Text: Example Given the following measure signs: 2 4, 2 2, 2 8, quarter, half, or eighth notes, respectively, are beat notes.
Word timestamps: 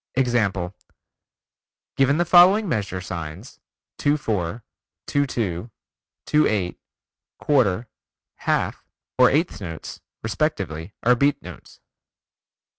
Example 0.15 0.75
Given 1.95 2.17
the 2.17 2.25
following 2.25 2.67
measure 2.67 3.01
signs: 3.01 3.59
2 3.99 4.17
4, 4.17 4.63
2 5.05 5.27
2, 5.27 5.69
2 6.25 6.47
8, 6.47 6.79
quarter, 7.39 7.87
half, 8.37 8.83
or 9.19 9.29
eighth 9.29 9.61
notes, 9.61 10.01
respectively, 10.23 10.95
are 11.03 11.13
beat 11.13 11.39
notes. 11.43 11.81